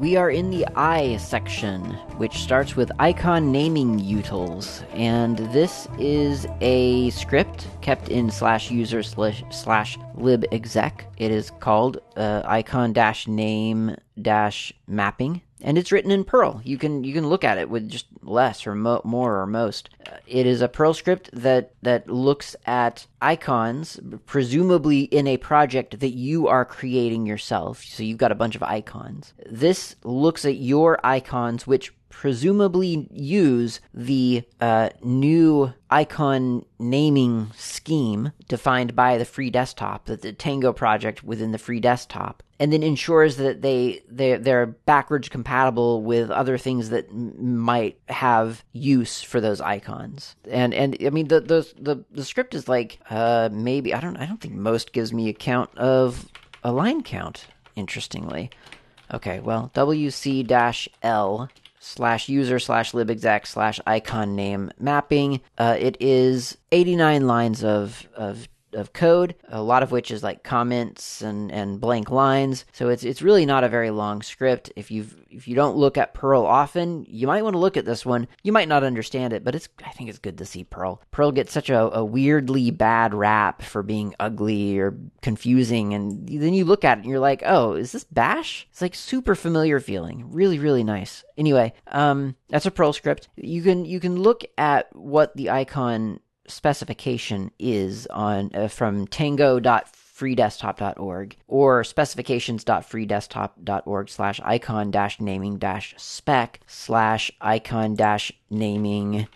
[0.00, 1.82] We are in the I section,
[2.16, 9.02] which starts with icon naming utils, and this is a script kept in slash user
[9.02, 11.02] slash, slash libexec.
[11.18, 16.60] It is called uh, icon dash name dash mapping and it's written in Perl.
[16.64, 19.90] You can you can look at it with just less or mo- more or most.
[20.06, 26.00] Uh, it is a Perl script that that looks at icons, presumably in a project
[26.00, 27.82] that you are creating yourself.
[27.84, 29.34] So you've got a bunch of icons.
[29.46, 38.94] This looks at your icons, which presumably use the uh, new icon naming scheme defined
[38.94, 43.36] by the free desktop, the, the Tango project within the free desktop, and then ensures
[43.36, 49.40] that they they they're backwards compatible with other things that m- might have use for
[49.40, 50.36] those icons.
[50.48, 54.18] And and I mean the the the, the script is like uh, maybe I don't
[54.18, 56.28] I don't think most gives me a count of
[56.62, 57.46] a line count.
[57.74, 58.50] Interestingly.
[59.12, 61.48] Okay, well, WC L
[61.80, 65.40] slash user slash libexec slash icon name mapping.
[65.58, 70.42] Uh, it is 89 lines of, of of code, a lot of which is like
[70.42, 72.64] comments and, and blank lines.
[72.72, 74.72] So it's it's really not a very long script.
[74.76, 77.84] If you if you don't look at Perl often, you might want to look at
[77.84, 78.28] this one.
[78.42, 81.02] You might not understand it, but it's I think it's good to see Perl.
[81.10, 86.54] Perl gets such a, a weirdly bad rap for being ugly or confusing, and then
[86.54, 88.66] you look at it and you're like, oh, is this Bash?
[88.70, 91.24] It's like super familiar feeling, really really nice.
[91.36, 93.28] Anyway, um, that's a Perl script.
[93.36, 96.20] You can you can look at what the icon
[96.50, 107.30] specification is on uh, from tango.freedesktop.org or specifications.freedesktop.org slash icon dash naming dash spec slash
[107.40, 109.26] icon dash naming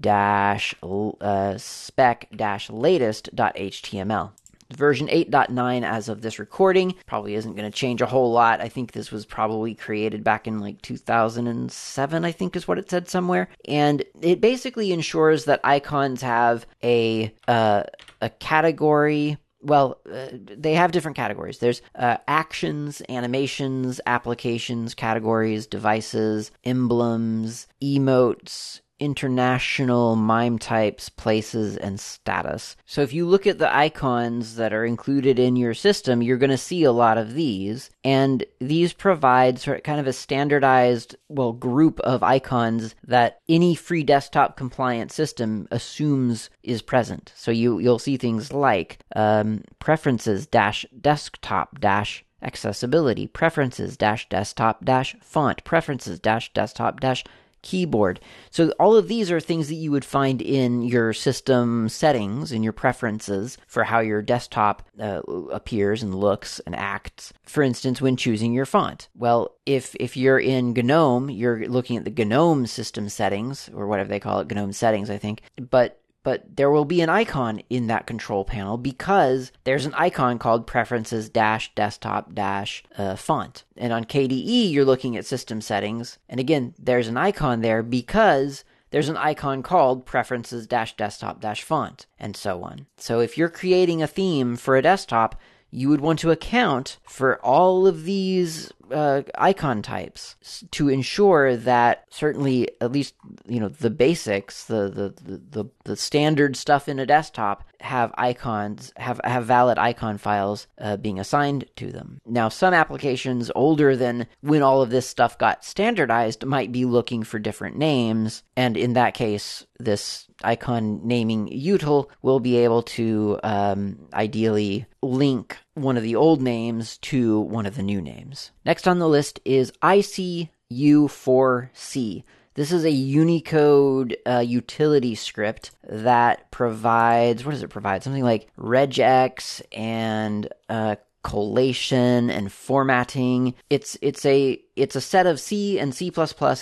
[0.00, 4.32] dash uh, spec dash latest.html
[4.72, 6.94] version 8.9 as of this recording.
[7.06, 8.60] Probably isn't going to change a whole lot.
[8.60, 12.90] I think this was probably created back in like 2007, I think is what it
[12.90, 13.48] said somewhere.
[13.66, 17.84] And it basically ensures that icons have a uh,
[18.20, 21.58] a category well, uh, they have different categories.
[21.58, 32.76] There's uh, actions, animations, applications, categories, devices, emblems, emotes, international MIME types, places, and status.
[32.86, 36.50] So if you look at the icons that are included in your system, you're going
[36.50, 37.90] to see a lot of these.
[38.04, 43.74] And these provide sort of kind of a standardized, well, group of icons that any
[43.74, 47.32] free desktop compliant system assumes is present.
[47.34, 54.84] So you, you'll see things like um, preferences dash desktop dash accessibility, preferences dash desktop
[54.84, 57.24] dash font, preferences dash desktop dash
[57.62, 58.20] keyboard.
[58.50, 62.64] So all of these are things that you would find in your system settings and
[62.64, 67.32] your preferences for how your desktop uh, appears and looks and acts.
[67.44, 69.08] For instance, when choosing your font.
[69.14, 74.08] Well, if if you're in GNOME, you're looking at the GNOME system settings or whatever
[74.08, 75.42] they call it, GNOME settings, I think.
[75.70, 80.38] But but there will be an icon in that control panel because there's an icon
[80.38, 83.64] called preferences dash desktop dash uh, font.
[83.76, 86.18] And on KDE, you're looking at system settings.
[86.28, 91.62] And again, there's an icon there because there's an icon called preferences dash desktop dash
[91.62, 92.86] font and so on.
[92.96, 97.36] So if you're creating a theme for a desktop, you would want to account for
[97.44, 100.36] all of these uh, icon types
[100.70, 103.14] to ensure that certainly at least
[103.46, 108.92] you know the basics the, the the the standard stuff in a desktop have icons
[108.96, 112.20] have have valid icon files uh, being assigned to them.
[112.26, 117.22] Now some applications older than when all of this stuff got standardized might be looking
[117.22, 123.38] for different names and in that case this icon naming util will be able to
[123.42, 128.50] um, ideally link one of the old names to one of the new names.
[128.64, 132.24] Next on the list is ICU4C.
[132.54, 138.02] This is a Unicode uh, utility script that provides, what does it provide?
[138.02, 143.54] Something like regex and uh, collation and formatting.
[143.68, 146.10] It's it's a it's a set of C and C++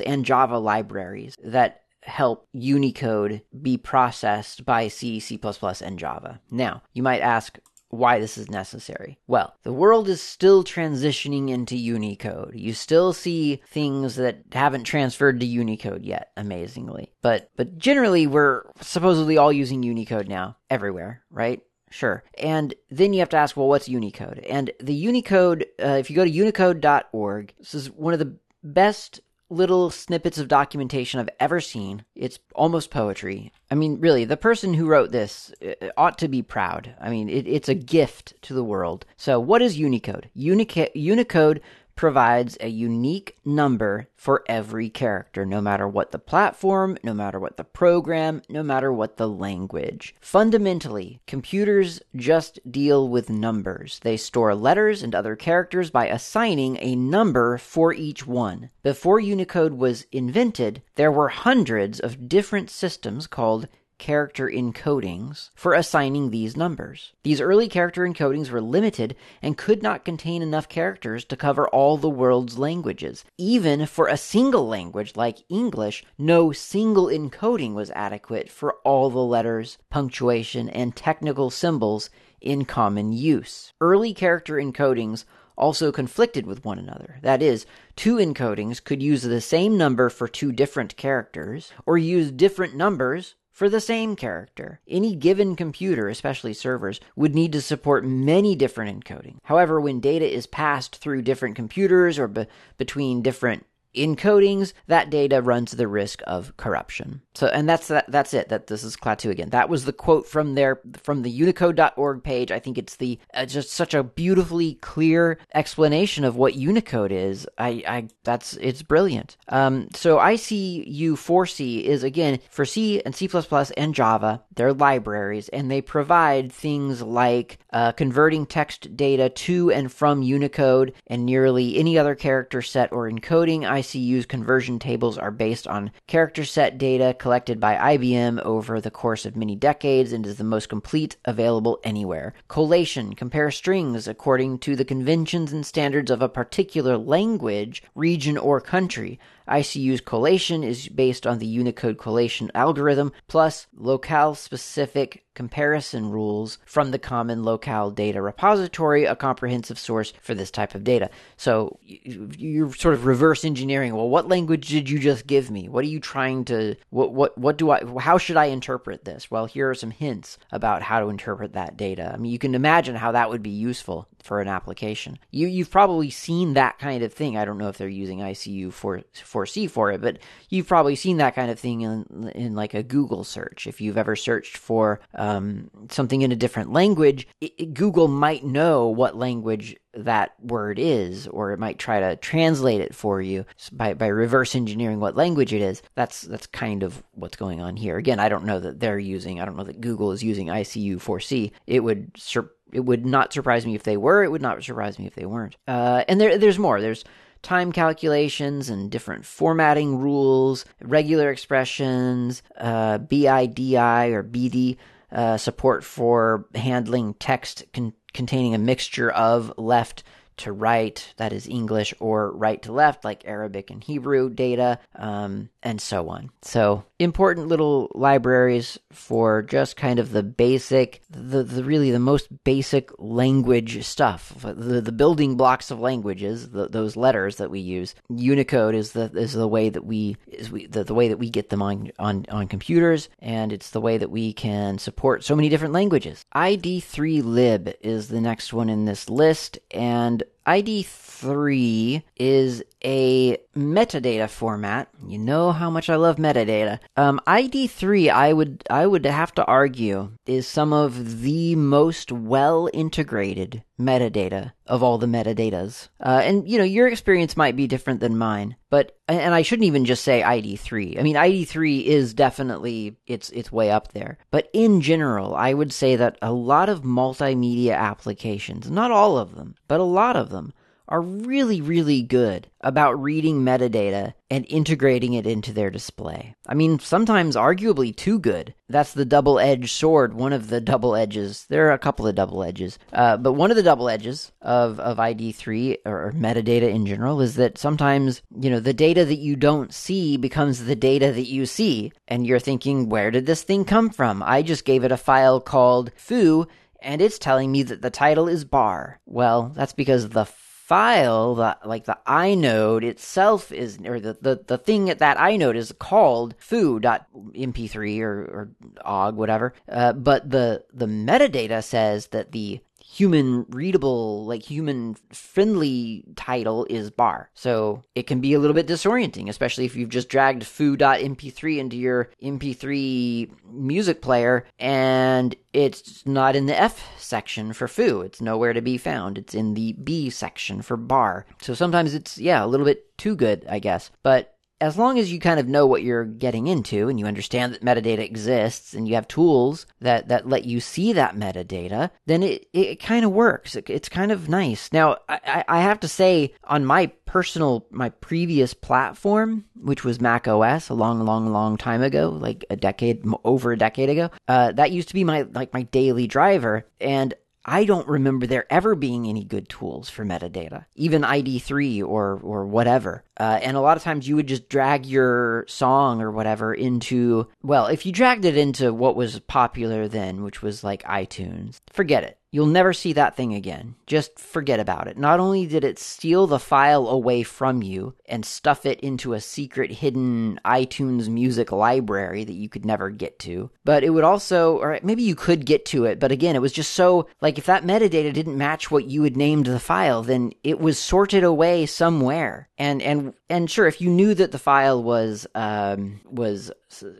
[0.07, 5.39] and Java libraries that help Unicode be processed by C, C++,
[5.83, 6.41] and Java.
[6.51, 7.59] Now, you might ask,
[7.90, 9.19] why this is necessary.
[9.26, 12.55] Well, the world is still transitioning into Unicode.
[12.55, 17.12] You still see things that haven't transferred to Unicode yet, amazingly.
[17.23, 21.61] But but generally we're supposedly all using Unicode now everywhere, right?
[21.90, 22.23] Sure.
[22.37, 24.40] And then you have to ask, well, what's Unicode?
[24.40, 29.20] And the Unicode, uh, if you go to unicode.org, this is one of the best
[29.50, 32.05] little snippets of documentation I've ever seen.
[32.15, 33.53] It's almost poetry.
[33.71, 36.95] I mean, really, the person who wrote this uh, ought to be proud.
[37.00, 39.06] I mean, it, it's a gift to the world.
[39.17, 40.31] So, what is Unicode?
[40.35, 41.61] Unicode
[41.99, 47.56] provides a unique number for every character, no matter what the platform, no matter what
[47.56, 50.15] the program, no matter what the language.
[50.21, 53.99] Fundamentally, computers just deal with numbers.
[54.05, 58.71] They store letters and other characters by assigning a number for each one.
[58.85, 63.67] Before Unicode was invented, there were hundreds of different systems called
[63.99, 67.12] character encodings for assigning these numbers.
[67.23, 71.97] These early character encodings were limited and could not contain enough characters to cover all
[71.97, 73.25] the world's languages.
[73.37, 79.19] Even for a single language like English, no single encoding was adequate for all the
[79.19, 82.11] letters, punctuation, and technical symbols
[82.41, 83.73] in common use.
[83.81, 85.25] Early character encodings
[85.59, 87.19] also conflicted with one another.
[87.23, 87.67] That is,
[87.97, 93.35] two encodings could use the same number for two different characters, or use different numbers
[93.59, 94.79] for the same character.
[94.87, 99.39] Any given computer, especially servers, would need to support many different encoding.
[99.43, 102.47] However, when data is passed through different computers or be-
[102.77, 107.23] between different encodings, that data runs the risk of corruption.
[107.35, 108.11] So, and that's that.
[108.11, 108.49] That's it.
[108.49, 109.50] That this is Klaatu again.
[109.50, 112.50] That was the quote from their from the Unicode.org page.
[112.50, 117.46] I think it's the uh, just such a beautifully clear explanation of what Unicode is.
[117.56, 119.37] I, I that's it's brilliant.
[119.49, 123.29] Um, so ICU4C is again for C and C++
[123.76, 124.43] and Java.
[124.55, 130.93] They're libraries, and they provide things like uh, converting text data to and from Unicode
[131.06, 133.64] and nearly any other character set or encoding.
[133.79, 139.25] ICU's conversion tables are based on character set data collected by IBM over the course
[139.25, 142.35] of many decades and is the most complete available anywhere.
[142.49, 148.61] Collation compares strings according to the conventions and standards of a particular language, region, or
[148.61, 149.19] country.
[149.49, 156.90] ICU's collation is based on the Unicode collation algorithm plus locale specific comparison rules from
[156.90, 161.08] the common locale data repository, a comprehensive source for this type of data.
[161.37, 163.94] So you're sort of reverse engineering.
[163.94, 165.69] Well, what language did you just give me?
[165.69, 169.31] What are you trying to what what what do I how should I interpret this?
[169.31, 172.11] Well, here are some hints about how to interpret that data.
[172.12, 175.19] I mean, you can imagine how that would be useful for an application.
[175.31, 177.37] You you've probably seen that kind of thing.
[177.37, 180.19] I don't know if they're using ICU for for C for it, but
[180.49, 183.67] you've probably seen that kind of thing in in like a Google search.
[183.67, 188.88] If you've ever searched for um, something in a different language, it, Google might know
[188.88, 193.94] what language that word is, or it might try to translate it for you by,
[193.94, 195.82] by reverse engineering what language it is.
[195.94, 197.97] That's that's kind of what's going on here.
[197.97, 201.53] Again, I don't know that they're using, I don't know that Google is using ICU4C.
[201.67, 204.23] It would sur- it would not surprise me if they were.
[204.23, 205.56] It would not surprise me if they weren't.
[205.67, 206.81] Uh, and there there's more.
[206.81, 207.05] There's
[207.43, 214.76] time calculations and different formatting rules, regular expressions, uh, BIDI or BD
[215.12, 220.03] uh, support for handling text con- containing a mixture of left
[220.38, 225.50] to right, that is English, or right to left, like Arabic and Hebrew data, um,
[225.62, 226.31] and so on.
[226.43, 232.45] So, important little libraries for just kind of the basic, the, the really the most
[232.45, 237.95] basic language stuff, the, the building blocks of languages, the, those letters that we use.
[238.09, 241.31] Unicode is the is the way that we is we, the, the way that we
[241.31, 245.37] get them on, on on computers, and it's the way that we can support so
[245.37, 246.25] many different languages.
[246.35, 254.88] ID3lib is the next one in this list, and ID3 is a metadata format.
[255.06, 256.78] You know how much I love metadata.
[256.97, 262.68] Um, ID3, I would I would have to argue, is some of the most well
[262.73, 265.88] integrated metadata of all the metadatas.
[266.00, 269.66] Uh, and you know, your experience might be different than mine, but and I shouldn't
[269.66, 270.99] even just say ID3.
[270.99, 274.18] I mean, ID3 is definitely it's it's way up there.
[274.30, 279.35] But in general, I would say that a lot of multimedia applications, not all of
[279.35, 280.52] them, but a lot of them
[280.88, 286.35] are really, really good about reading metadata and integrating it into their display.
[286.47, 288.54] I mean, sometimes arguably too good.
[288.68, 291.47] That's the double edged sword, one of the double edges.
[291.49, 294.80] There are a couple of double edges, uh, but one of the double edges of,
[294.80, 299.37] of ID3 or metadata in general is that sometimes, you know, the data that you
[299.37, 301.92] don't see becomes the data that you see.
[302.07, 304.23] And you're thinking, where did this thing come from?
[304.23, 306.47] I just gave it a file called foo
[306.80, 309.00] and it's telling me that the title is bar.
[309.04, 310.26] Well, that's because the
[310.69, 315.57] file, the, like the inode itself is, or the, the, the thing at that inode
[315.57, 318.51] is called foo.mp3 or, or
[318.85, 319.55] ogg, whatever.
[319.67, 326.90] Uh, but the, the metadata says that the human readable, like human friendly title is
[326.90, 327.30] bar.
[327.35, 331.76] So it can be a little bit disorienting, especially if you've just dragged foo.mp3 into
[331.76, 338.00] your MP3 music player and it's not in the F section for foo.
[338.00, 339.18] It's nowhere to be found.
[339.18, 341.26] It's in the B section for bar.
[341.42, 343.90] So sometimes it's, yeah, a little bit too good, I guess.
[344.02, 347.55] But as long as you kind of know what you're getting into and you understand
[347.55, 352.23] that metadata exists and you have tools that, that let you see that metadata, then
[352.23, 353.55] it, it kind of works.
[353.55, 354.73] It, it's kind of nice.
[354.73, 360.27] Now, I, I have to say, on my personal, my previous platform, which was Mac
[360.27, 364.53] OS a long, long, long time ago, like a decade, over a decade ago, uh,
[364.53, 366.67] that used to be my, like my daily driver.
[366.81, 367.15] And
[367.49, 372.47] I don't remember there ever being any good tools for metadata, even ID3 or or
[372.47, 373.05] whatever.
[373.19, 377.26] Uh, and a lot of times you would just drag your song or whatever into
[377.43, 382.05] well, if you dragged it into what was popular then, which was like iTunes, forget
[382.05, 382.18] it.
[382.30, 383.76] You'll never see that thing again.
[383.87, 384.99] Just forget about it.
[384.99, 389.20] Not only did it steal the file away from you and stuff it into a
[389.20, 394.58] secret hidden iTunes music library that you could never get to, but it would also,
[394.58, 397.47] or maybe you could get to it, but again, it was just so, like, if
[397.47, 401.64] that metadata didn't match what you had named the file, then it was sorted away
[401.64, 402.49] somewhere.
[402.58, 406.50] And, and, and sure, if you knew that the file was, um, was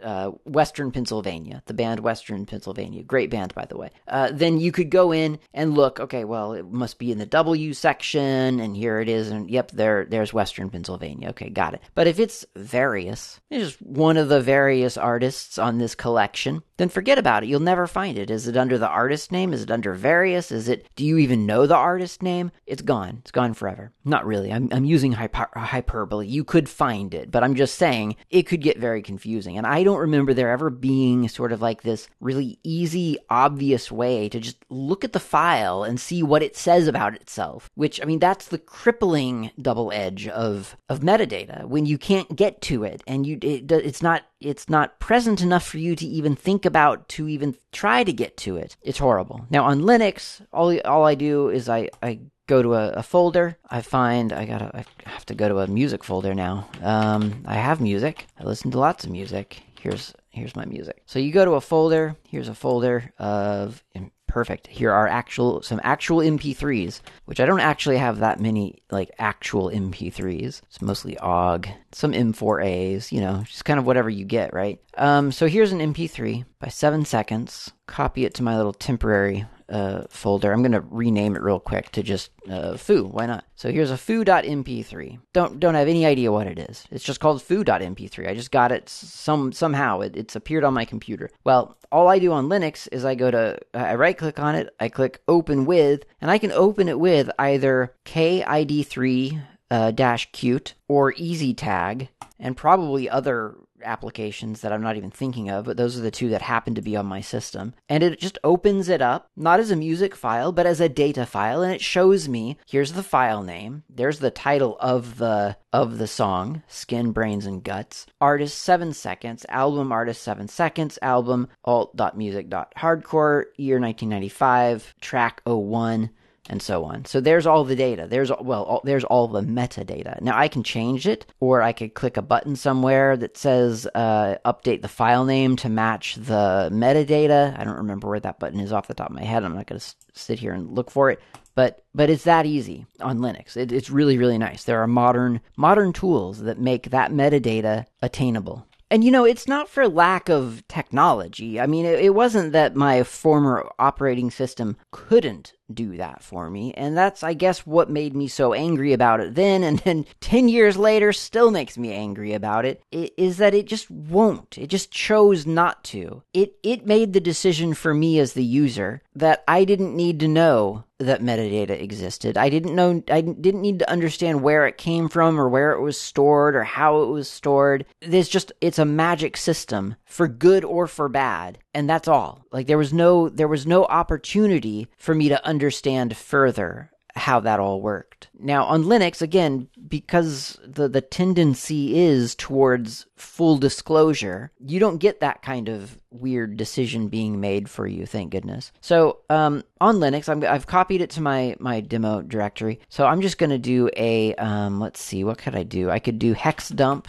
[0.03, 3.91] uh, Western Pennsylvania, the band Western Pennsylvania, great band by the way.
[4.07, 6.01] Uh, then you could go in and look.
[6.01, 9.71] Okay, well it must be in the W section, and here it is, and yep,
[9.73, 11.31] there there's Western Pennsylvania.
[11.31, 11.83] Okay, got it.
[11.95, 16.89] But if it's various, it's just one of the various artists on this collection, then
[16.89, 17.49] forget about it.
[17.49, 18.31] You'll never find it.
[18.31, 19.53] Is it under the artist name?
[19.53, 20.51] Is it under various?
[20.51, 20.87] Is it?
[20.97, 22.51] Do you even know the artist name?
[22.67, 23.19] It's gone.
[23.21, 23.93] It's gone forever.
[24.05, 24.53] Not really.
[24.53, 26.27] I'm I'm using hyper- hyperbole.
[26.27, 29.58] You could find it, but I'm just saying it could get very confusing.
[29.59, 34.29] And I don't remember there ever being sort of like this really easy, obvious way
[34.29, 37.69] to just look at the file and see what it says about itself.
[37.75, 42.61] Which, I mean, that's the crippling double edge of, of metadata when you can't get
[42.63, 46.37] to it and you, it, it's not, it's not present enough for you to even
[46.37, 48.77] think about to even try to get to it.
[48.83, 49.45] It's horrible.
[49.51, 53.57] Now on Linux, all, all I do is I, I go to a, a, folder.
[53.71, 56.69] I find I gotta I have to go to a music folder now.
[56.83, 58.27] Um, I have music.
[58.41, 59.63] I listen to lots of music.
[59.81, 61.03] Here's here's my music.
[61.07, 62.17] So you go to a folder.
[62.25, 63.85] Here's a folder of
[64.29, 64.69] perfect.
[64.69, 69.71] Here are actual some actual MP3s, which I don't actually have that many like actual
[69.71, 70.63] MP3s.
[70.63, 74.81] It's mostly OGG, some M4As, you know, just kind of whatever you get, right?
[74.97, 77.73] Um, so here's an MP3 by seven seconds.
[77.87, 80.53] Copy it to my little temporary uh, folder.
[80.53, 83.05] I'm going to rename it real quick to just uh, foo.
[83.05, 83.45] Why not?
[83.55, 85.19] So here's a foo.mp3.
[85.33, 86.87] Don't don't have any idea what it is.
[86.91, 88.29] It's just called foo.mp3.
[88.29, 90.01] I just got it some somehow.
[90.01, 91.31] It, it's appeared on my computer.
[91.45, 94.75] Well, all I do on Linux is I go to I right click on it.
[94.81, 100.73] I click open with, and I can open it with either Kid3 uh, dash Qt
[100.89, 102.09] or EasyTAG
[102.39, 106.29] and probably other applications that I'm not even thinking of, but those are the two
[106.31, 107.75] that happen to be on my system.
[107.89, 111.27] And it just opens it up, not as a music file, but as a data
[111.27, 115.99] file, and it shows me here's the file name, there's the title of the of
[115.99, 123.45] the song, Skin, Brains and Guts, artist 7 seconds, album artist 7 seconds, album alt.music.hardcore,
[123.57, 126.11] year 1995, track 01
[126.49, 127.05] and so on.
[127.05, 128.07] So there's all the data.
[128.09, 130.21] There's well, all, there's all the metadata.
[130.21, 134.37] Now I can change it, or I could click a button somewhere that says uh,
[134.45, 137.59] update the file name to match the metadata.
[137.59, 139.45] I don't remember where that button is off the top of my head.
[139.45, 141.21] I'm not going to sit here and look for it.
[141.55, 143.57] But but it's that easy on Linux.
[143.57, 144.63] It, it's really really nice.
[144.63, 148.65] There are modern modern tools that make that metadata attainable.
[148.91, 151.61] And you know, it's not for lack of technology.
[151.61, 156.73] I mean, it, it, wasn't that my former operating system couldn't do that for me.
[156.73, 159.63] And that's, I guess, what made me so angry about it then.
[159.63, 163.91] And then 10 years later, still makes me angry about it, is that it just
[163.91, 164.57] won't.
[164.57, 166.23] It just chose not to.
[166.33, 170.29] It, it made the decision for me as the user that I didn't need to
[170.29, 172.37] know that metadata existed.
[172.37, 175.81] I didn't know, I didn't need to understand where it came from or where it
[175.81, 177.87] was stored or how it was stored.
[178.01, 181.59] There's just, it's a magic system for good or for bad.
[181.73, 182.45] And that's all.
[182.51, 187.61] Like there was no, there was no opportunity for me to understand further how that
[187.61, 188.29] all worked.
[188.39, 195.21] Now on Linux, again, because the, the tendency is towards full disclosure, you don't get
[195.21, 198.73] that kind of weird decision being made for you, thank goodness.
[198.81, 202.81] So um, on Linux, i have copied it to my, my demo directory.
[202.89, 205.91] So I'm just going to do a, um, let's see, what could I do?
[205.91, 207.09] I could do hex dump,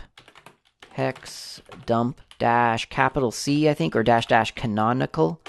[0.91, 5.39] hex dump dash capital C, I think, or dash dash canonical.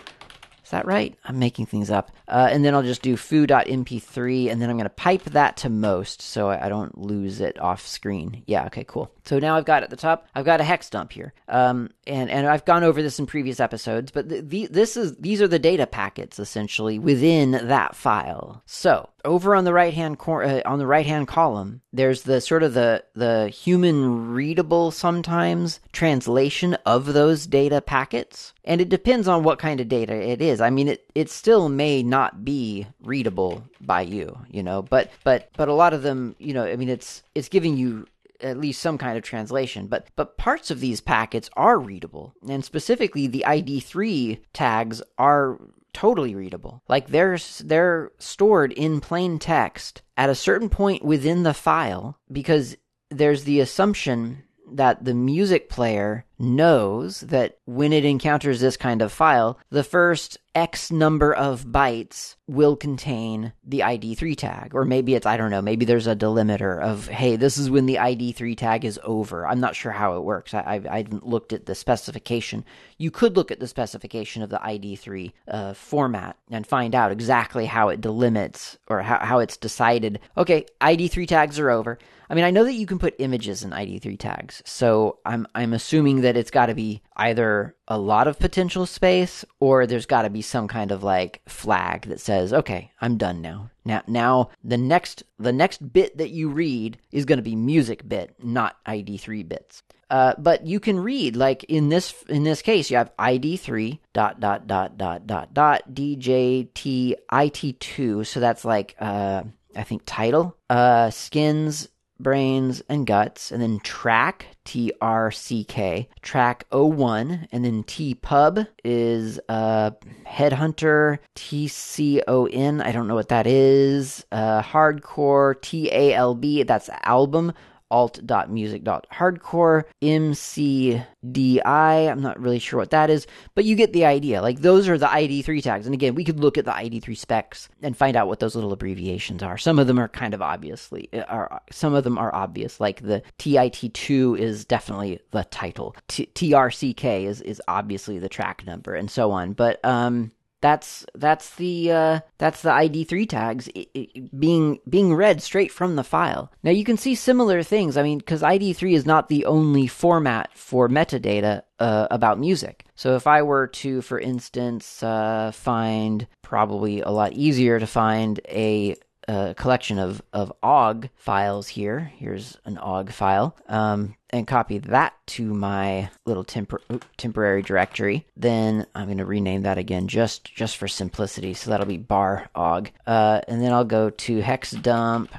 [0.64, 1.16] Is that right?
[1.24, 2.12] I'm making things up.
[2.30, 5.68] Uh, and then I'll just do foo.mp3, and then I'm going to pipe that to
[5.68, 8.44] most so I don't lose it off screen.
[8.46, 9.10] Yeah, okay, cool.
[9.24, 11.32] So now I've got at the top, I've got a hex dump here.
[11.48, 15.16] Um, and, and I've gone over this in previous episodes, but the, the, this is
[15.16, 18.62] these are the data packets essentially within that file.
[18.66, 22.40] So over on the right hand cor- uh, on the right hand column, there's the
[22.40, 29.28] sort of the the human readable sometimes translation of those data packets, and it depends
[29.28, 30.60] on what kind of data it is.
[30.60, 34.82] I mean, it it still may not not be readable by you, you know.
[34.82, 38.06] But but but a lot of them, you know, I mean, it's it's giving you
[38.40, 39.86] at least some kind of translation.
[39.86, 45.58] But but parts of these packets are readable, and specifically the ID3 tags are
[45.92, 46.82] totally readable.
[46.88, 52.76] Like they're they're stored in plain text at a certain point within the file because
[53.10, 54.44] there's the assumption
[54.76, 60.38] that the music player knows that when it encounters this kind of file, the first
[60.54, 64.74] X number of bytes will contain the ID3 tag.
[64.74, 67.86] Or maybe it's, I don't know, maybe there's a delimiter of, hey, this is when
[67.86, 69.46] the ID3 tag is over.
[69.46, 70.54] I'm not sure how it works.
[70.54, 72.64] I, I, I haven't looked at the specification.
[72.98, 77.66] You could look at the specification of the ID3 uh, format and find out exactly
[77.66, 81.98] how it delimits or how, how it's decided, okay, ID3 tags are over.
[82.30, 85.72] I mean, I know that you can put images in ID3 tags, so I'm I'm
[85.72, 90.22] assuming that it's got to be either a lot of potential space or there's got
[90.22, 94.50] to be some kind of like flag that says, "Okay, I'm done now." Now now
[94.62, 98.76] the next the next bit that you read is going to be music bit, not
[98.86, 99.82] ID3 bits.
[100.08, 104.40] Uh, but you can read like in this in this case you have id3 dot
[104.40, 109.44] dot dot dot dot dot djt it2 so that's like uh
[109.76, 111.89] I think title uh skins
[112.22, 118.14] brains, and guts, and then track, T R C K, track 01, and then T
[118.14, 119.92] pub is uh,
[120.26, 126.14] headhunter, T C O N, I don't know what that is, uh, hardcore, T A
[126.14, 127.52] L B, that's album,
[127.90, 134.42] alt.music.hardcore, MCDI, I'm not really sure what that is, but you get the idea.
[134.42, 135.86] Like those are the ID3 tags.
[135.86, 138.72] And again, we could look at the ID3 specs and find out what those little
[138.72, 139.58] abbreviations are.
[139.58, 142.80] Some of them are kind of obviously are some of them are obvious.
[142.80, 145.96] Like the TIT2 is definitely the title.
[146.08, 149.52] T- TRCK is is obviously the track number and so on.
[149.52, 155.42] But um that's that's the uh, that's the ID3 tags it, it, being being read
[155.42, 156.52] straight from the file.
[156.62, 157.96] Now you can see similar things.
[157.96, 162.84] I mean, because ID3 is not the only format for metadata uh, about music.
[162.94, 168.40] So if I were to, for instance, uh, find probably a lot easier to find
[168.48, 168.96] a
[169.30, 172.12] a collection of, of OGG files here.
[172.16, 173.56] Here's an OGG file.
[173.68, 178.26] Um, and copy that to my little tempor- temporary directory.
[178.36, 181.54] Then I'm going to rename that again just just for simplicity.
[181.54, 182.90] So that'll be bar ogg.
[183.06, 185.32] Uh, and then I'll go to hex dump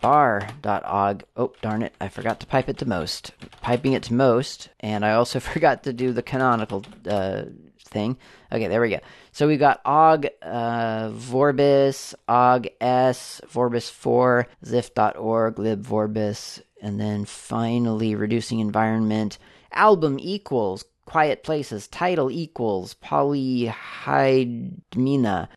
[0.00, 1.24] bar.ogg.
[1.36, 1.94] Oh, darn it.
[2.00, 3.32] I forgot to pipe it to most.
[3.60, 4.70] Piping it to most.
[4.80, 7.42] And I also forgot to do the canonical uh,
[7.90, 8.16] thing.
[8.52, 9.00] Okay, there we go.
[9.32, 18.14] So we've got Og uh, vorbis, Og s, vorbis 4, Xiph.org, libvorbis, and then finally
[18.14, 19.38] reducing environment,
[19.72, 23.74] album equals Quiet Places, title equals Polyhymnia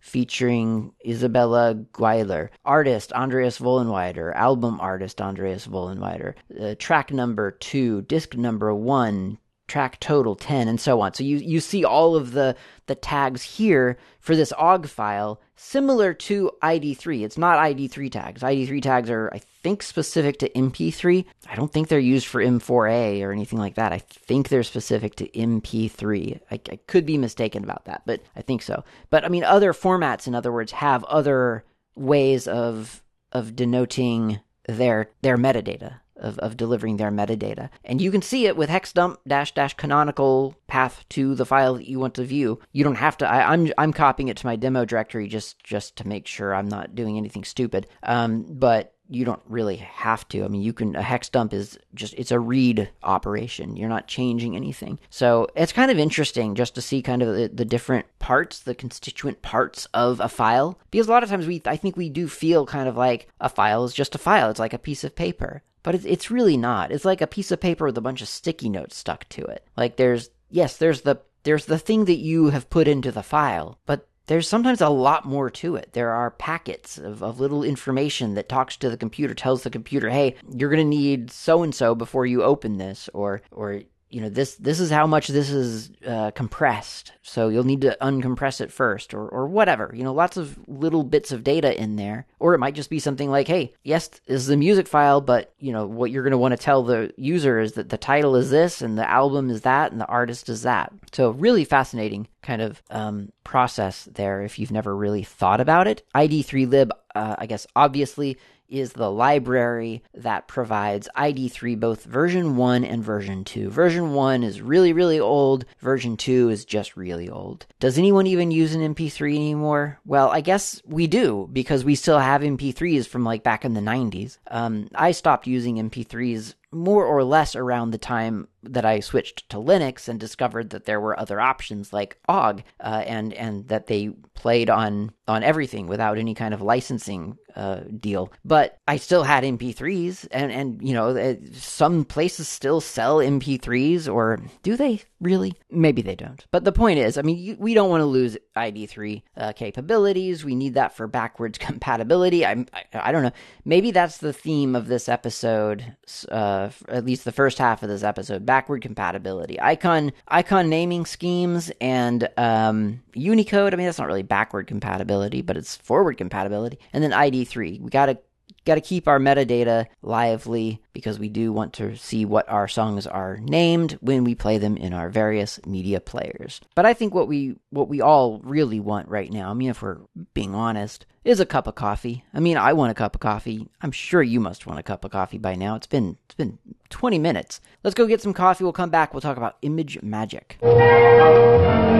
[0.01, 8.35] featuring Isabella Guiler, artist Andreas Vollenweider, album artist Andreas Vollenweider, uh, track number two, disc
[8.35, 9.37] number one,
[9.73, 11.15] track total 10 and so on.
[11.15, 12.55] So you you see all of the
[12.85, 18.43] the tags here for this ogg file similar to id3 it's not id3 tags.
[18.43, 23.23] Id3 tags are i think specific to mp3 i don't think they're used for m4a
[23.23, 23.91] or anything like that.
[23.91, 28.43] I think they're specific to mp3 I, I could be mistaken about that but i
[28.43, 28.83] think so.
[29.09, 31.63] But i mean other formats in other words have other
[31.95, 37.69] ways of of denoting their their metadata of, of delivering their metadata.
[37.83, 41.89] And you can see it with hexdump dash dash canonical path to the file that
[41.89, 42.59] you want to view.
[42.71, 43.29] You don't have to.
[43.29, 46.55] I, am I'm, I'm copying it to my demo directory just just to make sure
[46.55, 47.87] I'm not doing anything stupid.
[48.03, 50.43] Um, but you don't really have to.
[50.43, 53.75] I mean, you can a hex dump is just it's a read operation.
[53.75, 54.99] You're not changing anything.
[55.09, 58.75] So it's kind of interesting just to see kind of the, the different parts, the
[58.75, 60.79] constituent parts of a file.
[60.89, 63.49] Because a lot of times we I think we do feel kind of like a
[63.49, 64.49] file is just a file.
[64.49, 65.63] It's like a piece of paper.
[65.83, 66.91] But it's, it's really not.
[66.91, 69.67] It's like a piece of paper with a bunch of sticky notes stuck to it.
[69.77, 73.77] Like there's yes, there's the there's the thing that you have put into the file,
[73.85, 75.89] but there's sometimes a lot more to it.
[75.93, 80.09] There are packets of, of little information that talks to the computer, tells the computer,
[80.09, 83.81] hey, you're going to need so and so before you open this, or, or,
[84.13, 87.13] you know this this is how much this is uh, compressed.
[87.23, 91.03] So you'll need to uncompress it first or, or whatever you know lots of little
[91.03, 92.27] bits of data in there.
[92.39, 95.53] Or it might just be something like hey yes this is a music file but
[95.57, 98.35] you know what you're going to want to tell the user is that the title
[98.35, 100.93] is this and the album is that and the artist is that.
[101.11, 106.03] So really fascinating kind of um, process there if you've never really thought about it.
[106.13, 108.37] Id3lib uh, i guess obviously
[108.73, 113.69] is the library that provides ID3 both version 1 and version 2.
[113.69, 117.67] Version 1 is really, really old, version 2 is just really old.
[117.79, 119.99] Does anyone even use an MP3 anymore?
[120.05, 123.81] Well, I guess we do because we still have MP3s from like back in the
[123.81, 124.39] 90s.
[124.49, 129.57] Um, I stopped using MP3s more or less around the time that I switched to
[129.57, 134.09] Linux and discovered that there were other options like OGG, uh, and and that they
[134.33, 138.31] played on on everything without any kind of licensing uh, deal.
[138.43, 144.11] But I still had MP3s, and and you know uh, some places still sell MP3s,
[144.11, 145.53] or do they really?
[145.71, 146.45] Maybe they don't.
[146.51, 150.43] But the point is, I mean, you, we don't want to lose ID3 uh, capabilities.
[150.43, 152.45] We need that for backwards compatibility.
[152.45, 153.31] I'm, I, I don't know.
[153.65, 155.95] Maybe that's the theme of this episode.
[156.29, 159.59] Uh, at least the first half of this episode backward compatibility.
[159.61, 163.73] Icon icon naming schemes and um, Unicode.
[163.73, 166.79] I mean, that's not really backward compatibility, but it's forward compatibility.
[166.91, 167.81] And then ID3.
[167.81, 168.17] We got to
[168.65, 173.07] got to keep our metadata lively because we do want to see what our songs
[173.07, 176.61] are named when we play them in our various media players.
[176.75, 179.81] But I think what we what we all really want right now, I mean if
[179.81, 179.99] we're
[180.33, 182.23] being honest, is a cup of coffee.
[182.33, 183.67] I mean, I want a cup of coffee.
[183.81, 185.75] I'm sure you must want a cup of coffee by now.
[185.75, 186.57] It's been it's been
[186.89, 187.61] 20 minutes.
[187.83, 188.63] Let's go get some coffee.
[188.63, 189.13] We'll come back.
[189.13, 191.92] We'll talk about ImageMagick.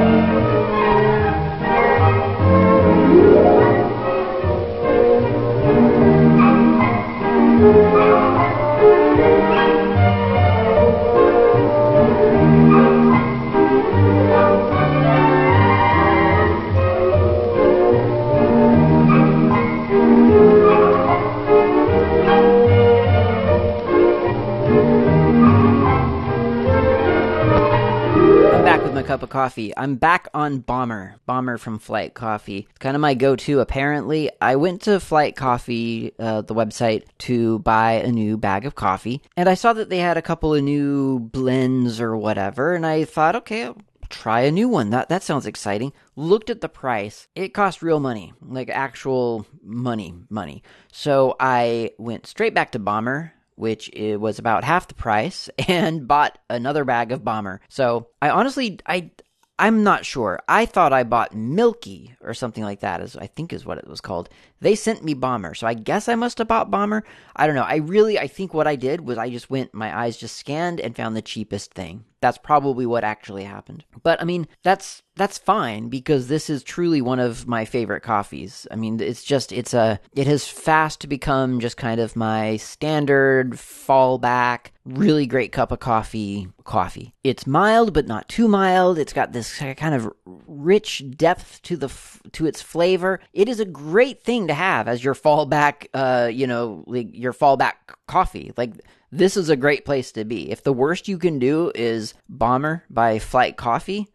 [29.14, 29.72] Cup of coffee.
[29.78, 31.18] I'm back on Bomber.
[31.28, 32.66] Bomber from Flight Coffee.
[32.68, 34.32] It's kind of my go to, apparently.
[34.42, 39.22] I went to Flight Coffee, uh, the website, to buy a new bag of coffee,
[39.38, 43.04] and I saw that they had a couple of new blends or whatever, and I
[43.04, 43.78] thought, okay, I'll
[44.10, 44.90] try a new one.
[44.90, 45.94] That that sounds exciting.
[46.16, 47.28] Looked at the price.
[47.36, 50.64] It cost real money, like actual money, money.
[50.92, 56.38] So I went straight back to Bomber which was about half the price, and bought
[56.50, 57.62] another bag of Bomber.
[57.70, 59.12] So I honestly, I
[59.60, 60.40] I'm not sure.
[60.48, 63.88] I thought I bought Milky or something like that, as I think is what it
[63.88, 64.28] was called.
[64.62, 67.04] They sent me Bomber, so I guess I must have bought Bomber.
[67.36, 67.64] I don't know.
[67.64, 70.80] I really, I think what I did was I just went, my eyes just scanned
[70.80, 72.04] and found the cheapest thing.
[72.24, 73.84] That's probably what actually happened.
[74.02, 78.66] But I mean, that's that's fine because this is truly one of my favorite coffees.
[78.72, 83.52] I mean, it's just it's a it has fast become just kind of my standard
[83.52, 87.14] fallback really great cup of coffee coffee.
[87.24, 88.98] It's mild but not too mild.
[88.98, 91.92] It's got this kind of rich depth to the
[92.34, 93.20] to its flavor.
[93.34, 97.34] It is a great thing to have as your fallback uh you know, like your
[97.34, 97.74] fallback
[98.08, 98.52] coffee.
[98.58, 98.74] Like
[99.12, 100.52] this is a great place to be.
[100.52, 104.08] If the worst you can do is Bomber by Flight Coffee,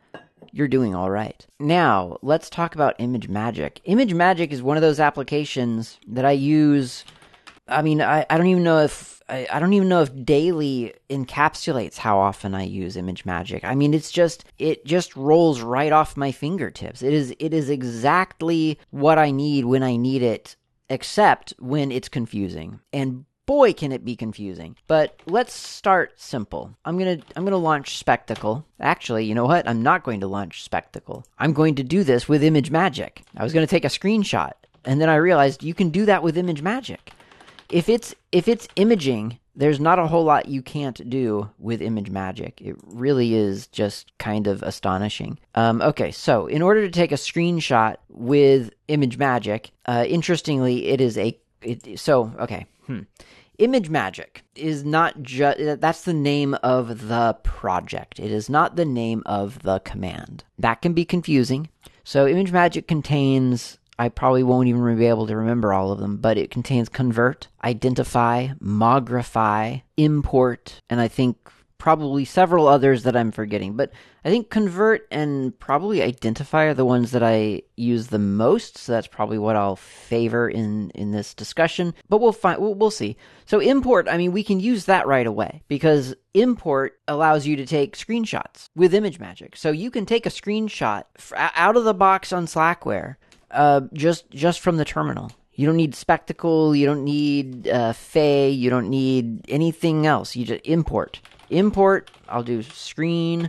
[0.53, 1.47] you're doing all right.
[1.61, 3.79] Now, let's talk about ImageMagick.
[3.85, 7.05] Image Magic is one of those applications that I use.
[7.67, 10.95] I mean, I, I don't even know if I, I don't even know if daily
[11.11, 13.65] encapsulates how often I use ImageMagick.
[13.65, 17.03] I mean, it's just it just rolls right off my fingertips.
[17.03, 20.57] It is it is exactly what I need when I need it,
[20.89, 22.81] except when it's confusing.
[22.93, 24.77] And boy can it be confusing.
[24.87, 26.77] But let's start simple.
[26.85, 28.65] I'm going to I'm going to launch Spectacle.
[28.79, 29.67] Actually, you know what?
[29.67, 31.25] I'm not going to launch Spectacle.
[31.39, 33.23] I'm going to do this with ImageMagick.
[33.37, 34.53] I was going to take a screenshot
[34.85, 36.99] and then I realized you can do that with ImageMagick.
[37.71, 42.61] If it's if it's imaging, there's not a whole lot you can't do with ImageMagick.
[42.61, 45.39] It really is just kind of astonishing.
[45.55, 51.17] Um, okay, so in order to take a screenshot with ImageMagick, uh, interestingly, it is
[51.17, 53.01] a it, so okay Hmm.
[53.59, 58.21] ImageMagick is not just, that's the name of the project.
[58.21, 60.45] It is not the name of the command.
[60.59, 61.69] That can be confusing.
[62.05, 66.39] So ImageMagick contains, I probably won't even be able to remember all of them, but
[66.39, 73.75] it contains convert, identify, mogrify, import, and I think probably several others that I'm forgetting.
[73.75, 73.93] But
[74.25, 78.77] I think convert and probably identify are the ones that I use the most.
[78.77, 81.95] So that's probably what I'll favor in in this discussion.
[82.09, 83.17] But we'll find we'll, see.
[83.47, 87.67] So import, I mean, we can use that right away because import allows you to
[87.67, 89.57] take screenshots with ImageMagick.
[89.57, 93.17] So you can take a screenshot out of the box on Slackware,
[93.53, 95.31] uh, just just from the terminal.
[95.55, 96.75] You don't need spectacle.
[96.75, 98.51] You don't need uh, Fay.
[98.51, 100.37] You don't need anything else.
[100.37, 103.49] You just import import, I'll do screenshot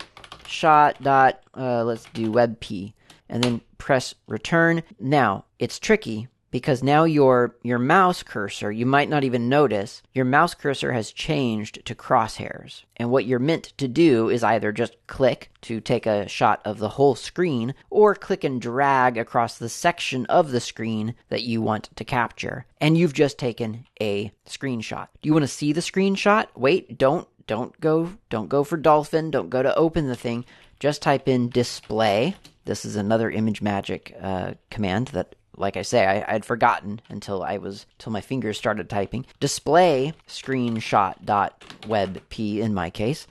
[1.01, 2.93] dot, uh, let's do webp,
[3.29, 4.83] and then press return.
[4.99, 10.25] Now, it's tricky because now your your mouse cursor, you might not even notice, your
[10.25, 12.83] mouse cursor has changed to crosshairs.
[12.97, 16.79] And what you're meant to do is either just click to take a shot of
[16.79, 21.61] the whole screen or click and drag across the section of the screen that you
[21.61, 22.65] want to capture.
[22.81, 25.07] And you've just taken a screenshot.
[25.21, 26.47] Do you want to see the screenshot?
[26.55, 29.29] Wait, don't don't go don't go for dolphin.
[29.31, 30.45] Don't go to open the thing.
[30.79, 32.35] Just type in display.
[32.65, 37.57] This is another ImageMagick uh, command that like i say I, i'd forgotten until i
[37.57, 39.25] was till my fingers started typing.
[39.39, 43.25] Display screenshot.webp in my case.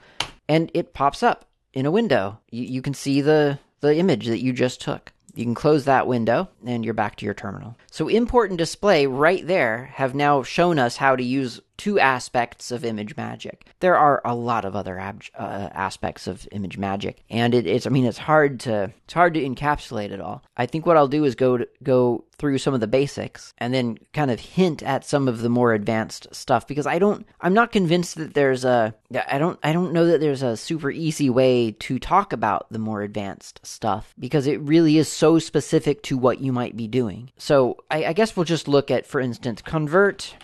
[0.49, 2.39] And it pops up in a window.
[2.51, 5.13] You, you can see the the image that you just took.
[5.33, 7.77] You can close that window and you're back to your terminal.
[7.89, 12.71] So import and display right there have now shown us how to use two aspects
[12.71, 13.61] of ImageMagick.
[13.79, 17.89] There are a lot of other ab- uh, aspects of ImageMagick, and it, it's I
[17.89, 20.43] mean it's hard to it's hard to encapsulate it all.
[20.57, 23.73] I think what I'll do is go to, go through some of the basics and
[23.73, 27.53] then kind of hint at some of the more advanced stuff because I don't I'm
[27.53, 28.93] not convinced that there's a
[29.27, 32.79] I don't I don't know that there's a super easy way to talk about the
[32.79, 37.31] more advanced stuff because it really is so specific to what you might be doing.
[37.37, 40.35] So I, I guess we'll just look at, for instance, convert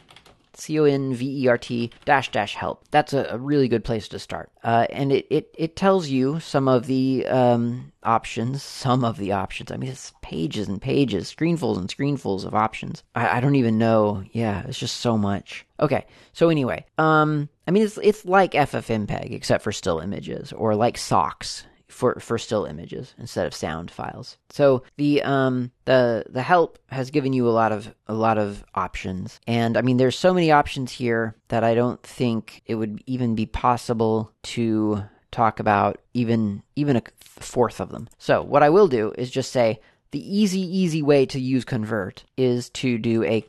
[0.58, 2.84] C O N V E R T dash dash help.
[2.92, 4.52] That's a, a, really good place to start.
[4.64, 9.32] Uh, and it, it, it tells you some of the um, options, some of the
[9.32, 9.72] options.
[9.72, 13.04] I mean, it's pages and pages, screenfuls and screenfuls of options.
[13.16, 14.24] I, I don't even know.
[14.32, 15.66] Yeah, it's just so much.
[15.80, 20.76] Okay, so anyway, um, I mean, it's it's like FFmpeg except for still images, or
[20.76, 21.66] like SoX
[21.96, 24.38] for for still images instead of sound files.
[24.50, 28.66] So the um the the help has given you a lot of a lot of
[28.76, 29.40] options.
[29.48, 33.34] And I mean there's so many options here that I don't think it would even
[33.34, 38.10] be possible to talk about even even a fourth of them.
[38.18, 39.80] So what I will do is just say
[40.12, 43.46] the easy easy way to use convert is to do a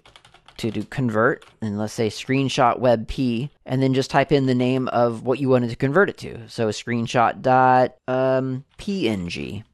[0.59, 4.89] to do convert and let's say screenshot webp and then just type in the name
[4.89, 6.49] of what you wanted to convert it to.
[6.49, 9.65] So screenshot dot um, png.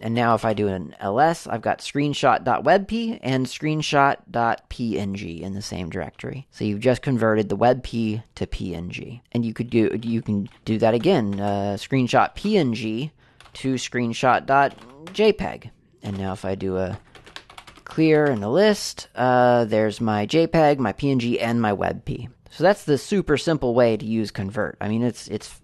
[0.00, 5.88] And now if I do an ls, I've got screenshot.webp and screenshot.png in the same
[5.88, 6.46] directory.
[6.50, 9.20] So you've just converted the webp to png.
[9.32, 13.12] And you could do you can do that again, uh, screenshot png
[13.54, 15.70] to screenshot.jpg.
[16.02, 16.98] And now if I do a
[17.84, 19.08] clear in the list.
[19.14, 22.28] Uh, there's my JPEG, my PNG, and my WebP.
[22.50, 24.76] So that's the super simple way to use convert.
[24.80, 25.60] I mean, it's it's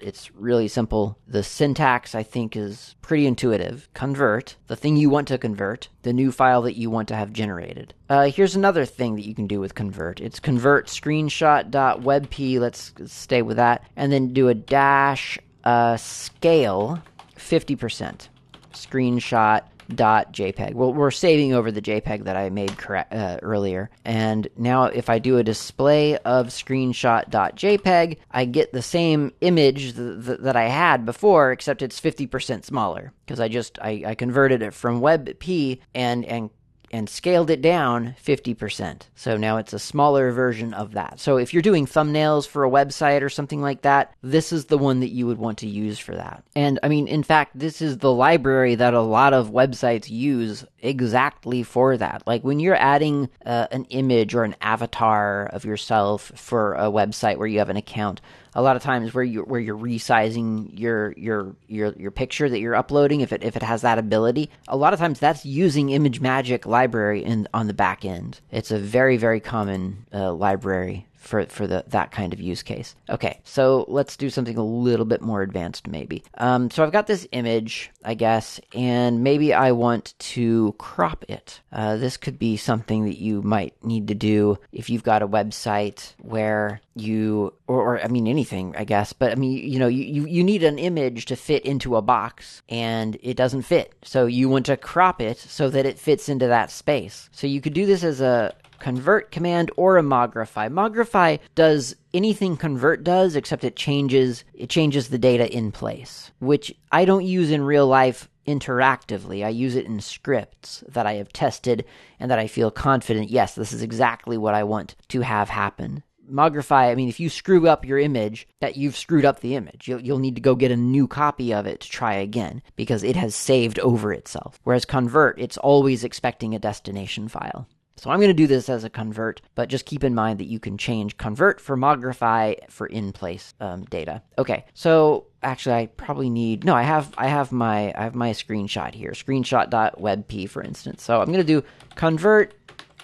[0.00, 1.18] it's really simple.
[1.28, 3.88] The syntax I think is pretty intuitive.
[3.94, 7.32] Convert the thing you want to convert, the new file that you want to have
[7.32, 7.92] generated.
[8.08, 10.20] Uh, here's another thing that you can do with convert.
[10.20, 12.60] It's convert screenshot.webp.
[12.60, 17.02] Let's stay with that, and then do a dash uh, scale
[17.36, 18.28] 50%.
[18.72, 19.62] Screenshot
[19.96, 20.74] dot JPEG.
[20.74, 23.90] Well, we're saving over the JPEG that I made uh, earlier.
[24.04, 29.32] And now if I do a display of screenshot dot JPEG, I get the same
[29.40, 34.02] image th- th- that I had before, except it's 50% smaller because I just I,
[34.06, 36.50] I converted it from WebP and and
[36.90, 39.02] and scaled it down 50%.
[39.14, 41.20] So now it's a smaller version of that.
[41.20, 44.78] So if you're doing thumbnails for a website or something like that, this is the
[44.78, 46.42] one that you would want to use for that.
[46.56, 50.64] And I mean, in fact, this is the library that a lot of websites use
[50.80, 52.22] exactly for that.
[52.26, 57.36] Like when you're adding uh, an image or an avatar of yourself for a website
[57.36, 58.20] where you have an account,
[58.54, 62.58] a lot of times where you where you're resizing your your your your picture that
[62.60, 65.88] you're uploading if it if it has that ability a lot of times that's using
[65.88, 68.40] ImageMagick library in on the back end.
[68.50, 72.96] It's a very very common uh, library for for the that kind of use case.
[73.08, 76.24] Okay, so let's do something a little bit more advanced, maybe.
[76.38, 81.60] Um, so I've got this image, I guess, and maybe I want to crop it.
[81.72, 85.28] Uh, this could be something that you might need to do if you've got a
[85.28, 89.12] website where you or, or, I mean anything, I guess.
[89.12, 92.02] But I mean, you know, you, you, you need an image to fit into a
[92.02, 93.94] box and it doesn't fit.
[94.02, 97.28] So you want to crop it so that it fits into that space.
[97.32, 100.68] So you could do this as a convert command or a mogrify.
[100.68, 106.74] Mogrify does anything convert does except it changes it changes the data in place, which
[106.90, 109.44] I don't use in real life interactively.
[109.44, 111.84] I use it in scripts that I have tested
[112.18, 116.02] and that I feel confident, yes, this is exactly what I want to have happen.
[116.30, 119.88] Mogrify, I mean, if you screw up your image, that you've screwed up the image.
[119.88, 123.02] You'll, you'll need to go get a new copy of it to try again because
[123.02, 124.60] it has saved over itself.
[124.62, 127.66] Whereas convert, it's always expecting a destination file.
[128.00, 130.46] So I'm going to do this as a convert, but just keep in mind that
[130.46, 134.22] you can change convert for mogrify for in-place um, data.
[134.38, 138.30] Okay, so actually I probably need no, I have I have my I have my
[138.30, 141.02] screenshot here, screenshot.webp for instance.
[141.02, 141.62] So I'm going to do
[141.94, 142.54] convert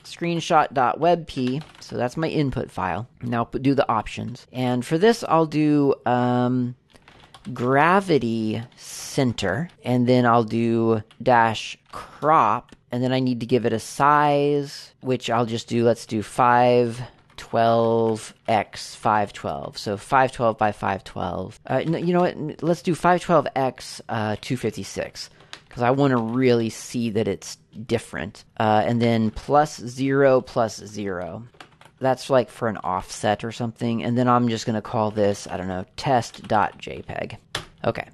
[0.02, 1.62] screenshot.webp.
[1.80, 3.06] So that's my input file.
[3.20, 4.46] Now do the options.
[4.50, 6.74] And for this, I'll do um,
[7.52, 13.72] gravity center, and then I'll do dash crop, and then I need to give it
[13.72, 21.60] a size, which I'll just do, let's do 512 x 512 so 512 by 512
[21.66, 25.30] uh, you know what let's do 512x uh, 256
[25.76, 28.46] because I want to really see that it's different.
[28.58, 31.44] Uh, and then plus zero plus zero.
[32.00, 34.02] That's like for an offset or something.
[34.02, 37.36] And then I'm just going to call this, I don't know, test.jpg.
[37.84, 38.08] Okay.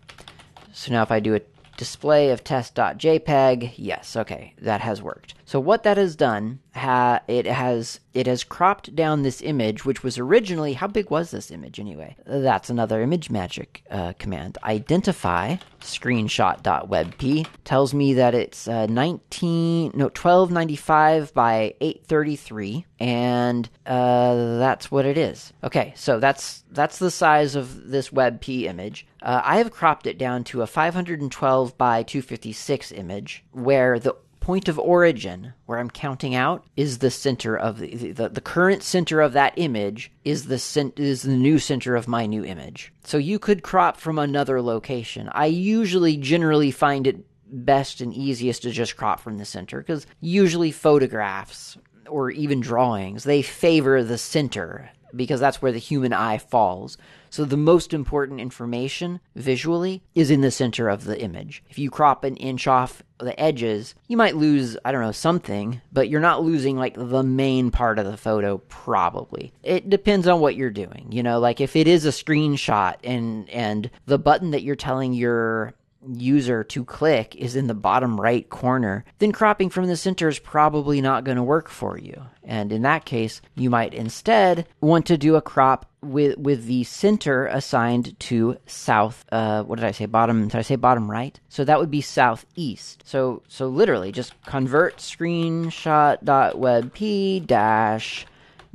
[0.72, 1.40] So now if I do a
[1.76, 5.35] display of test.jpg, yes, okay, that has worked.
[5.44, 10.02] So what that has done, ha- it has it has cropped down this image, which
[10.02, 12.16] was originally how big was this image anyway?
[12.26, 14.59] That's another ImageMagick uh, command.
[14.62, 24.90] Identify screenshot.webp tells me that it's uh, 19 no 1295 by 833 and uh, that's
[24.90, 29.59] what it is okay so that's that's the size of this webp image uh, i
[29.59, 35.55] have cropped it down to a 512 by 256 image where the point of origin
[35.66, 39.55] where I'm counting out is the center of the, the, the current center of that
[39.57, 42.92] image is the cent- is the new center of my new image.
[43.05, 45.31] So you could crop from another location.
[45.33, 50.07] I usually generally find it best and easiest to just crop from the center because
[50.20, 51.78] usually photographs
[52.09, 56.98] or even drawings they favor the center because that's where the human eye falls.
[57.32, 61.64] So the most important information visually is in the center of the image.
[61.70, 65.80] If you crop an inch off the edges, you might lose, I don't know, something,
[65.90, 69.54] but you're not losing like the main part of the photo probably.
[69.62, 71.08] It depends on what you're doing.
[71.10, 75.14] You know, like if it is a screenshot and and the button that you're telling
[75.14, 75.72] your
[76.08, 80.38] user to click is in the bottom right corner, then cropping from the center is
[80.38, 82.26] probably not going to work for you.
[82.44, 86.84] And in that case, you might instead want to do a crop with with the
[86.84, 89.24] center assigned to south.
[89.30, 90.06] Uh, what did I say?
[90.06, 90.48] Bottom?
[90.48, 91.38] Did I say bottom right?
[91.48, 93.04] So that would be southeast.
[93.06, 98.26] So so literally, just convert screenshot.webp dash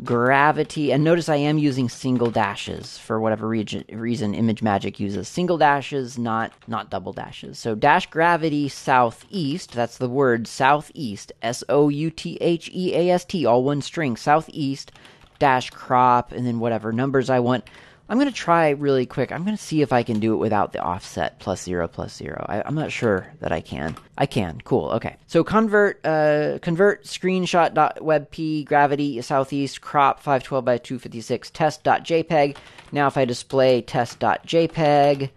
[0.03, 0.91] gravity.
[0.91, 5.27] And notice i am using single dashes for whatever reason, ImageMagick uses.
[5.27, 7.57] Single dashes not not double dashes.
[7.57, 14.91] So dash gravity southeast that's the word southeast s-o-u-t-h-e-a-s-t all one string southeast
[15.39, 17.63] dash crop and then whatever numbers i want
[18.09, 19.31] I'm going to try really quick.
[19.31, 22.15] I'm going to see if I can do it without the offset plus zero plus
[22.15, 22.45] zero.
[22.47, 23.95] I, am not sure that I can.
[24.17, 24.61] I can.
[24.63, 24.89] Cool.
[24.91, 25.17] Okay.
[25.27, 32.55] So convert uh, convert screenshot.webp gravity southeast crop 512 by 256 test.jpg.
[32.91, 35.29] Now if I display test.jpg,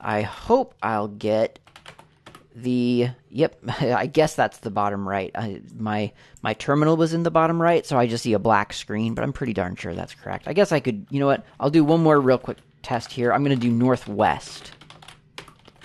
[0.00, 1.57] I hope I'll get
[2.54, 5.30] the yep i guess that's the bottom right.
[5.34, 8.72] I, my my terminal was in the bottom right so i just see a black
[8.72, 10.48] screen but i'm pretty darn sure that's correct.
[10.48, 11.44] I guess i could you know what?
[11.60, 13.32] I'll do one more real quick test here.
[13.32, 14.72] I'm going to do northwest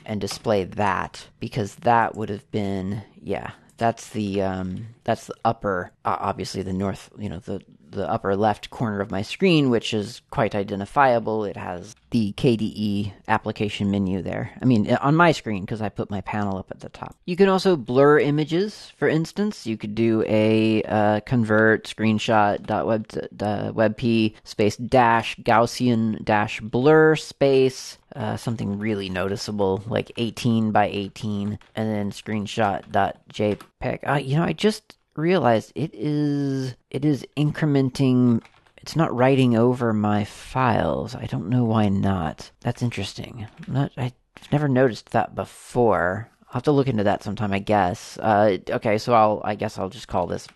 [0.06, 5.92] and display that because that would have been yeah that's the um, that's the upper
[6.06, 7.62] uh, obviously the north you know the
[7.94, 11.46] the upper left corner of my screen, which is quite identifiable.
[11.46, 14.52] It has the KDE application menu there.
[14.62, 17.16] I mean, on my screen, because I put my panel up at the top.
[17.26, 19.66] You can also blur images, for instance.
[19.66, 27.16] You could do a uh, convert screenshot dot web webp space dash Gaussian dash blur
[27.16, 34.08] space uh, something really noticeable, like 18 by 18, and then screenshot.jpg.
[34.08, 38.42] Uh, you know, I just realized it is it is incrementing
[38.78, 41.16] it's not writing over my files.
[41.16, 42.52] I don't know why not.
[42.62, 43.48] That's interesting.
[43.68, 44.14] I'm not I've
[44.52, 46.30] never noticed that before.
[46.48, 48.18] I'll have to look into that sometime, I guess.
[48.20, 50.48] Uh, okay, so I'll I guess I'll just call this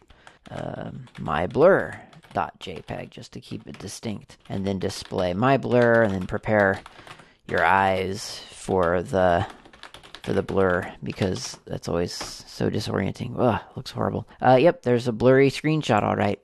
[0.51, 1.99] uh, my blur
[2.33, 6.79] .jpeg just to keep it distinct, and then display my blur, and then prepare
[7.47, 9.45] your eyes for the
[10.27, 13.33] for the blur because that's always so disorienting.
[13.39, 14.27] Ugh, looks horrible.
[14.41, 16.03] Uh, yep, there's a blurry screenshot.
[16.03, 16.37] All right,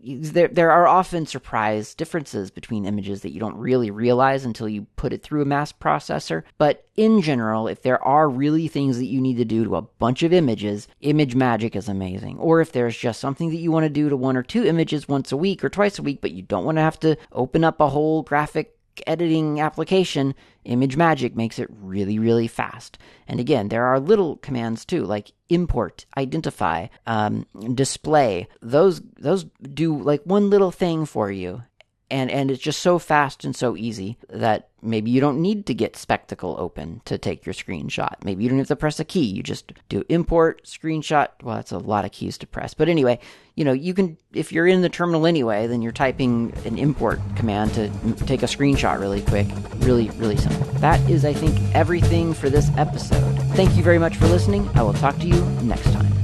[0.00, 4.86] there there are often surprise differences between images that you don't really realize until you
[4.94, 6.44] put it through a mass processor.
[6.58, 9.82] But in general, if there are really things that you need to do to a
[9.82, 12.38] bunch of images, ImageMagick is amazing.
[12.38, 15.08] Or if there's just something that you want to do to one or two images
[15.08, 17.64] once a week or twice a week, but you don't want to have to open
[17.64, 20.34] up a whole graphic editing application,
[20.66, 22.98] ImageMagick makes it really, really fast.
[23.26, 28.48] And again, there are little commands too, like import, identify, um, display.
[28.60, 31.62] Those those do like one little thing for you,
[32.10, 35.74] and and it's just so fast and so easy that maybe you don't need to
[35.74, 38.14] get spectacle open to take your screenshot.
[38.22, 39.24] Maybe you don't have to press a key.
[39.24, 41.28] You just do import screenshot.
[41.42, 42.74] Well that's a lot of keys to press.
[42.74, 43.18] But anyway
[43.54, 47.20] you know you can if you're in the terminal anyway then you're typing an import
[47.36, 47.88] command to
[48.26, 49.46] take a screenshot really quick.
[49.76, 50.64] Really really simple.
[50.80, 53.34] That is i think everything for this episode.
[53.54, 54.68] Thank you very much for listening.
[54.74, 56.23] I will talk to you next time